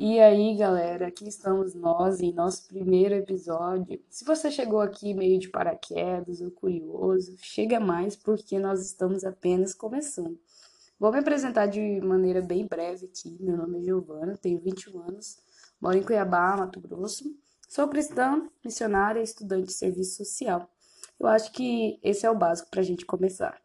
[0.00, 4.00] E aí, galera, aqui estamos nós em nosso primeiro episódio.
[4.08, 9.74] Se você chegou aqui meio de paraquedas ou curioso, chega mais porque nós estamos apenas
[9.74, 10.38] começando.
[11.00, 13.36] Vou me apresentar de maneira bem breve aqui.
[13.40, 15.36] Meu nome é Giovana, tenho 21 anos,
[15.80, 17.24] moro em Cuiabá, Mato Grosso.
[17.68, 20.70] Sou cristã, missionária e estudante de serviço social.
[21.18, 23.60] Eu acho que esse é o básico para a gente começar.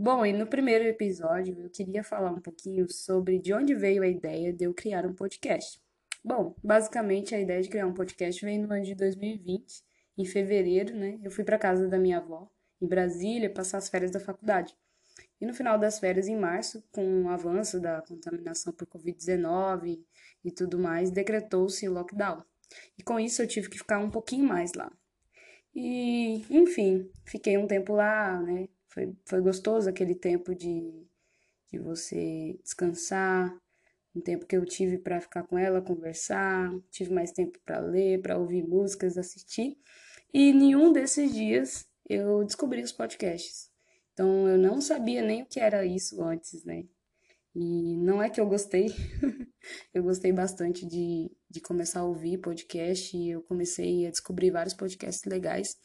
[0.00, 4.06] Bom, e no primeiro episódio eu queria falar um pouquinho sobre de onde veio a
[4.06, 5.82] ideia de eu criar um podcast.
[6.24, 9.82] Bom, basicamente a ideia de criar um podcast veio no ano de 2020,
[10.16, 11.18] em fevereiro, né?
[11.20, 12.48] Eu fui para casa da minha avó,
[12.80, 14.72] em Brasília, passar as férias da faculdade.
[15.40, 19.98] E no final das férias, em março, com o avanço da contaminação por Covid-19
[20.44, 22.44] e tudo mais, decretou-se o lockdown.
[22.96, 24.92] E com isso eu tive que ficar um pouquinho mais lá.
[25.74, 28.68] E, enfim, fiquei um tempo lá, né?
[28.98, 31.06] Foi, foi gostoso aquele tempo de,
[31.70, 33.56] de você descansar,
[34.12, 38.20] um tempo que eu tive para ficar com ela, conversar, tive mais tempo para ler,
[38.20, 39.78] para ouvir músicas, assistir.
[40.34, 43.70] E nenhum desses dias eu descobri os podcasts.
[44.12, 46.84] Então eu não sabia nem o que era isso antes, né?
[47.54, 48.86] E não é que eu gostei,
[49.94, 54.74] eu gostei bastante de, de começar a ouvir podcast e eu comecei a descobrir vários
[54.74, 55.76] podcasts legais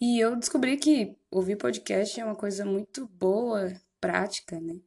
[0.00, 4.80] e eu descobri que ouvir podcast é uma coisa muito boa, prática, né?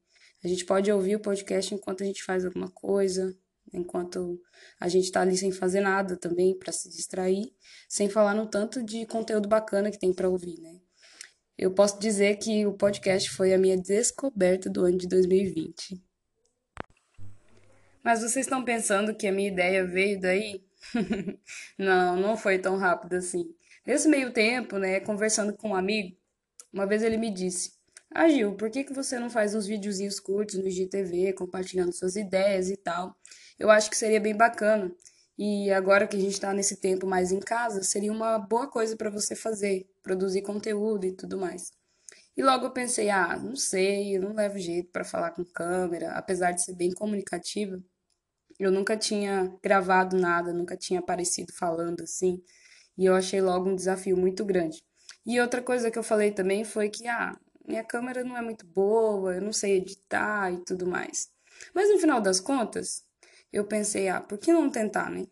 [0.43, 3.35] A gente pode ouvir o podcast enquanto a gente faz alguma coisa,
[3.73, 4.39] enquanto
[4.79, 7.53] a gente está ali sem fazer nada também para se distrair,
[7.87, 10.79] sem falar no tanto de conteúdo bacana que tem para ouvir, né?
[11.57, 16.01] Eu posso dizer que o podcast foi a minha descoberta do ano de 2020.
[18.01, 20.63] Mas vocês estão pensando que a minha ideia veio daí?
[21.77, 23.53] não, não foi tão rápido assim.
[23.85, 26.15] Nesse meio tempo, né, conversando com um amigo,
[26.71, 27.73] uma vez ele me disse:
[28.11, 32.15] Ah, Gil, por que, que você não faz uns videozinhos curtos no IGTV, compartilhando suas
[32.15, 33.15] ideias e tal?
[33.57, 34.91] Eu acho que seria bem bacana.
[35.37, 38.97] E agora que a gente está nesse tempo mais em casa, seria uma boa coisa
[38.97, 41.71] para você fazer, produzir conteúdo e tudo mais.
[42.35, 46.11] E logo eu pensei, ah, não sei, eu não levo jeito para falar com câmera,
[46.13, 47.81] apesar de ser bem comunicativa.
[48.59, 52.43] Eu nunca tinha gravado nada, nunca tinha aparecido falando assim.
[52.97, 54.83] E eu achei logo um desafio muito grande.
[55.25, 58.65] E outra coisa que eu falei também foi que, ah, minha câmera não é muito
[58.65, 61.29] boa, eu não sei editar e tudo mais.
[61.73, 63.03] Mas no final das contas,
[63.53, 65.25] eu pensei, ah, por que não tentar, né?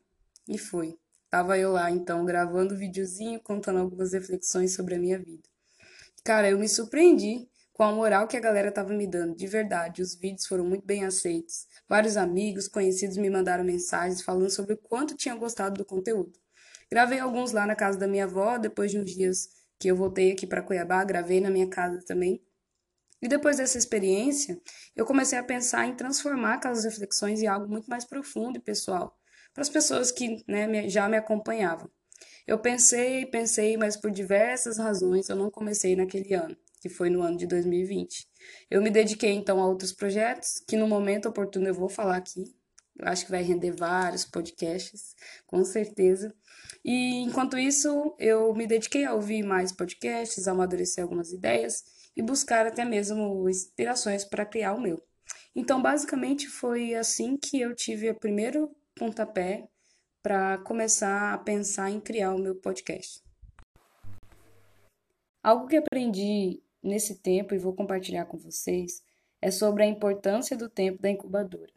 [0.47, 0.97] E fui.
[1.29, 5.43] Tava eu lá, então, gravando um videozinho, contando algumas reflexões sobre a minha vida.
[6.23, 10.01] Cara, eu me surpreendi com a moral que a galera tava me dando, de verdade.
[10.01, 11.67] Os vídeos foram muito bem aceitos.
[11.88, 16.33] Vários amigos, conhecidos me mandaram mensagens falando sobre o quanto tinham gostado do conteúdo.
[16.91, 19.49] Gravei alguns lá na casa da minha avó, depois de uns dias
[19.79, 22.41] que eu voltei aqui para Cuiabá, gravei na minha casa também.
[23.21, 24.59] E depois dessa experiência,
[24.95, 29.16] eu comecei a pensar em transformar aquelas reflexões em algo muito mais profundo e pessoal,
[29.53, 31.91] para as pessoas que né, já me acompanhavam.
[32.47, 37.21] Eu pensei, pensei, mas por diversas razões eu não comecei naquele ano, que foi no
[37.21, 38.27] ano de 2020.
[38.69, 42.43] Eu me dediquei então a outros projetos, que no momento oportuno eu vou falar aqui.
[42.99, 46.33] Eu acho que vai render vários podcasts, com certeza.
[46.83, 51.83] E enquanto isso, eu me dediquei a ouvir mais podcasts, a amadurecer algumas ideias
[52.16, 55.01] e buscar até mesmo inspirações para criar o meu.
[55.55, 59.67] Então, basicamente, foi assim que eu tive o primeiro pontapé
[60.23, 63.21] para começar a pensar em criar o meu podcast.
[65.43, 69.03] Algo que aprendi nesse tempo e vou compartilhar com vocês
[69.41, 71.71] é sobre a importância do tempo da incubadora.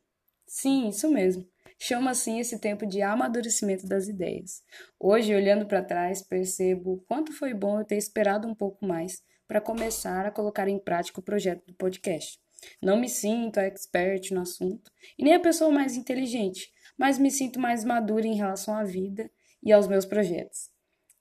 [0.47, 1.47] Sim, isso mesmo.
[1.78, 4.62] Chama assim esse tempo de amadurecimento das ideias.
[4.98, 9.60] Hoje, olhando para trás, percebo quanto foi bom eu ter esperado um pouco mais para
[9.60, 12.38] começar a colocar em prática o projeto do podcast.
[12.82, 17.31] Não me sinto a expert no assunto e nem a pessoa mais inteligente, mas me
[17.31, 19.31] sinto mais madura em relação à vida
[19.62, 20.71] e aos meus projetos.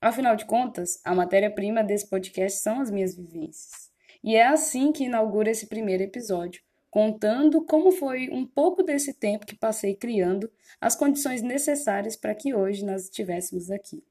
[0.01, 3.91] Afinal de contas, a matéria-prima desse podcast são as minhas vivências.
[4.23, 9.45] E é assim que inaugura esse primeiro episódio, contando como foi um pouco desse tempo
[9.45, 10.49] que passei criando
[10.79, 14.01] as condições necessárias para que hoje nós estivéssemos aqui.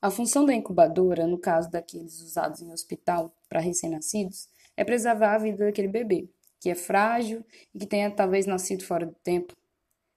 [0.00, 5.38] A função da incubadora, no caso daqueles usados em hospital para recém-nascidos, é preservar a
[5.38, 6.28] vida daquele bebê,
[6.58, 7.44] que é frágil
[7.74, 9.54] e que tenha talvez nascido fora do tempo,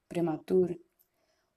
[0.07, 0.79] prematuro.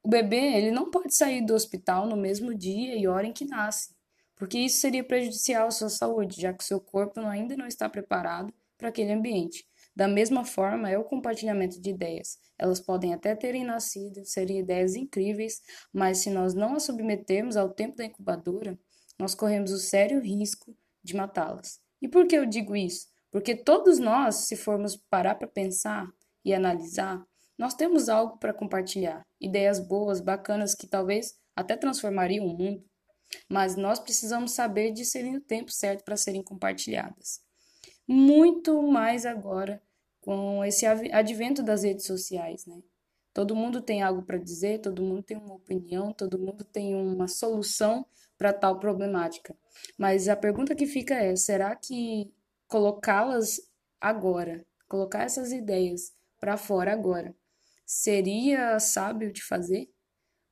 [0.02, 3.44] O bebê ele não pode sair do hospital no mesmo dia e hora em que
[3.44, 3.94] nasce,
[4.34, 8.52] porque isso seria prejudicial à sua saúde, já que seu corpo ainda não está preparado
[8.78, 9.66] para aquele ambiente.
[9.94, 12.38] Da mesma forma, é o compartilhamento de ideias.
[12.58, 15.60] Elas podem até terem nascido, serem ideias incríveis,
[15.92, 18.78] mas se nós não as submetermos ao tempo da incubadora,
[19.18, 21.80] nós corremos o sério risco de matá-las.
[22.00, 23.08] E por que eu digo isso?
[23.30, 26.08] Porque todos nós, se formos parar para pensar
[26.44, 27.22] e analisar,
[27.60, 32.82] nós temos algo para compartilhar, ideias boas, bacanas que talvez até transformariam o mundo,
[33.50, 37.42] mas nós precisamos saber discernir o tempo certo para serem compartilhadas.
[38.08, 39.82] Muito mais agora
[40.22, 42.82] com esse advento das redes sociais, né?
[43.34, 47.28] Todo mundo tem algo para dizer, todo mundo tem uma opinião, todo mundo tem uma
[47.28, 48.06] solução
[48.38, 49.54] para tal problemática.
[49.98, 52.32] Mas a pergunta que fica é: será que
[52.66, 53.60] colocá-las
[54.00, 57.34] agora, colocar essas ideias para fora agora,
[57.90, 59.90] seria sábio de fazer?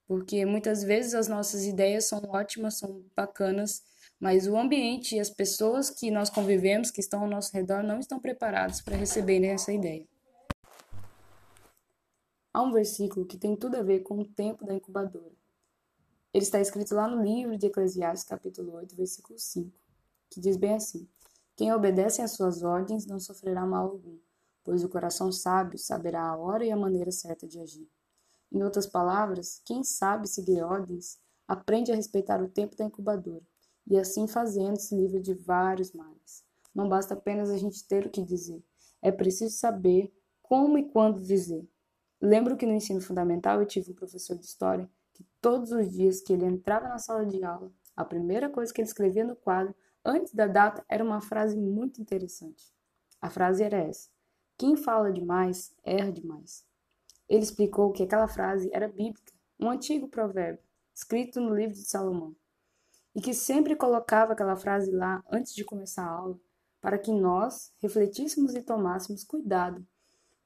[0.09, 3.85] Porque muitas vezes as nossas ideias são ótimas, são bacanas,
[4.19, 8.01] mas o ambiente e as pessoas que nós convivemos, que estão ao nosso redor, não
[8.01, 10.05] estão preparados para receberem essa ideia.
[12.53, 15.31] Há um versículo que tem tudo a ver com o tempo da incubadora.
[16.35, 19.71] Ele está escrito lá no livro de Eclesiastes, capítulo 8, versículo 5,
[20.29, 21.09] que diz bem assim:
[21.55, 24.19] Quem obedece às suas ordens não sofrerá mal algum,
[24.69, 27.89] pois o coração sábio saberá a hora e a maneira certa de agir.
[28.53, 31.19] Em outras palavras, quem sabe seguir ordens
[31.49, 33.43] aprende a respeitar o tempo da incubadora
[33.87, 36.45] e assim fazendo se livra de vários males.
[36.75, 38.63] Não basta apenas a gente ter o que dizer,
[39.01, 40.13] é preciso saber
[40.43, 41.67] como e quando dizer.
[42.21, 46.21] Lembro que no ensino fundamental eu tive um professor de história que todos os dias
[46.21, 49.75] que ele entrava na sala de aula, a primeira coisa que ele escrevia no quadro,
[50.05, 52.71] antes da data, era uma frase muito interessante.
[53.19, 54.11] A frase era essa:
[54.59, 56.67] Quem fala demais, erra demais.
[57.29, 60.63] Ele explicou que aquela frase era bíblica, um antigo provérbio,
[60.93, 62.35] escrito no livro de Salomão
[63.15, 66.39] e que sempre colocava aquela frase lá antes de começar a aula,
[66.81, 69.87] para que nós refletíssemos e tomássemos cuidado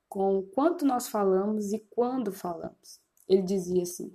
[0.08, 3.00] com o quanto nós falamos e quando falamos.
[3.26, 4.12] Ele dizia assim: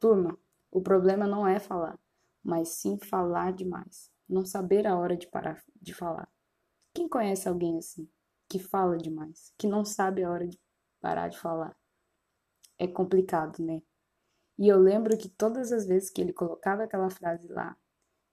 [0.00, 0.36] Turma,
[0.70, 1.98] o problema não é falar,
[2.42, 6.28] mas sim falar demais, não saber a hora de parar de falar.
[6.92, 8.08] Quem conhece alguém assim,
[8.48, 10.58] que fala demais, que não sabe a hora de
[11.00, 11.76] parar de falar?
[12.78, 13.82] É complicado, né?
[14.58, 17.76] E eu lembro que todas as vezes que ele colocava aquela frase lá,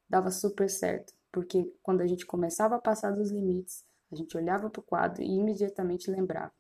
[0.08, 4.70] dava super certo, porque quando a gente começava a passar dos limites, a gente olhava
[4.70, 6.54] para o quadro e imediatamente lembrava.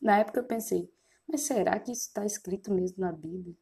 [0.00, 0.90] Na época eu pensei,
[1.26, 3.56] mas será que isso está escrito mesmo na Bíblia?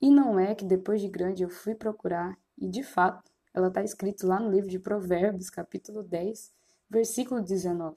[0.00, 3.82] E não é que depois de grande eu fui procurar e de fato ela está
[3.84, 6.52] escrito lá no livro de Provérbios, capítulo 10,
[6.90, 7.96] versículo 19,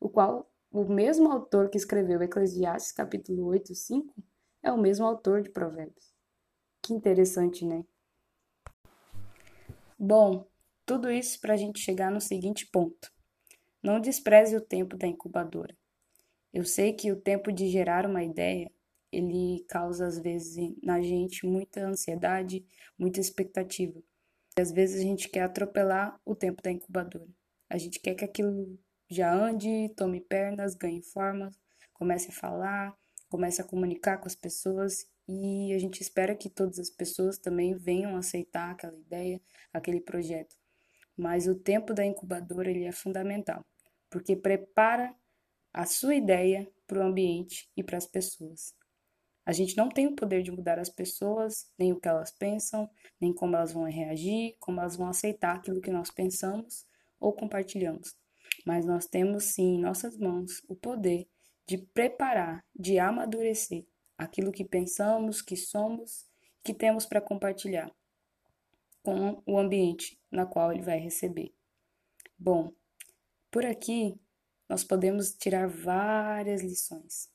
[0.00, 4.14] o qual o mesmo autor que escreveu Eclesiastes, capítulo 8, 5,
[4.62, 6.12] é o mesmo autor de Provérbios.
[6.82, 7.84] Que interessante, né?
[9.98, 10.46] Bom,
[10.84, 13.10] tudo isso para a gente chegar no seguinte ponto.
[13.82, 15.76] Não despreze o tempo da incubadora.
[16.52, 18.70] Eu sei que o tempo de gerar uma ideia,
[19.10, 22.66] ele causa às vezes na gente muita ansiedade,
[22.98, 24.02] muita expectativa.
[24.56, 27.28] E às vezes a gente quer atropelar o tempo da incubadora.
[27.68, 31.50] A gente quer que aquilo já ande, tome pernas, ganhe forma,
[31.92, 32.96] comece a falar,
[33.28, 37.74] comece a comunicar com as pessoas e a gente espera que todas as pessoas também
[37.74, 39.40] venham aceitar aquela ideia,
[39.72, 40.54] aquele projeto.
[41.16, 43.64] Mas o tempo da incubadora ele é fundamental,
[44.10, 45.14] porque prepara
[45.72, 48.74] a sua ideia para o ambiente e para as pessoas.
[49.44, 52.90] A gente não tem o poder de mudar as pessoas, nem o que elas pensam,
[53.20, 56.84] nem como elas vão reagir, como elas vão aceitar aquilo que nós pensamos
[57.20, 58.16] ou compartilhamos.
[58.64, 61.28] Mas nós temos sim em nossas mãos o poder
[61.66, 63.84] de preparar, de amadurecer
[64.16, 66.26] aquilo que pensamos, que somos,
[66.62, 67.90] que temos para compartilhar
[69.02, 71.54] com o ambiente na qual ele vai receber.
[72.38, 72.72] Bom,
[73.50, 74.18] por aqui
[74.68, 77.30] nós podemos tirar várias lições,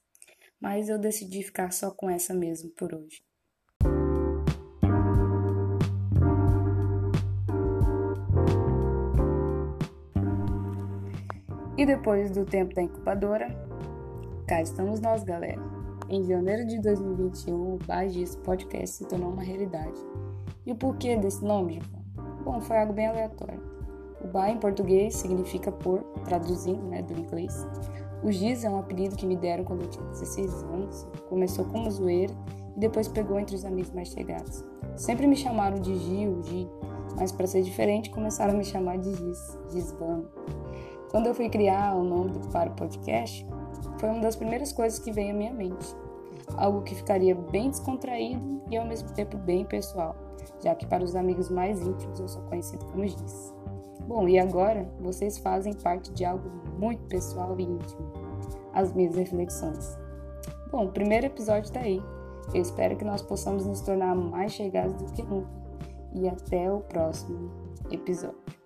[0.60, 3.24] mas eu decidi ficar só com essa mesmo por hoje.
[11.82, 13.48] E depois do tempo da incubadora,
[14.46, 15.60] cá estamos nós, galera.
[16.08, 20.00] Em janeiro de 2021, o Bagis Podcast se tornou uma realidade.
[20.64, 22.36] E o porquê desse nome, João?
[22.44, 23.60] Bom, foi algo bem aleatório.
[24.24, 27.66] O Ba em português significa por, traduzindo né, do inglês.
[28.22, 31.08] O Giz é um apelido que me deram quando eu tinha 16 anos.
[31.30, 32.36] Começou como zoeira
[32.78, 34.64] e depois pegou entre os amigos mais chegados.
[34.96, 36.70] Sempre me chamaram de Gi ou Gi,
[37.18, 40.30] mas para ser diferente começaram a me chamar de Giz, Gizvano.
[41.12, 43.46] Quando eu fui criar o nome para o podcast,
[44.00, 45.94] foi uma das primeiras coisas que veio à minha mente.
[46.56, 50.16] Algo que ficaria bem descontraído e ao mesmo tempo bem pessoal,
[50.64, 53.54] já que para os amigos mais íntimos eu sou conhecido como Giz.
[54.08, 56.50] Bom, e agora vocês fazem parte de algo
[56.80, 58.14] muito pessoal e íntimo,
[58.74, 59.98] as minhas reflexões.
[60.72, 62.02] Bom, o primeiro episódio está aí.
[62.54, 65.50] Eu espero que nós possamos nos tornar mais chegados do que nunca.
[66.14, 67.52] E até o próximo
[67.90, 68.61] episódio.